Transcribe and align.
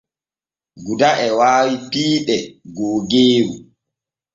Guda 0.85 1.09
e 1.25 1.27
waawi 1.37 1.73
piiɗe 1.91 2.37
googeeru. 2.75 3.53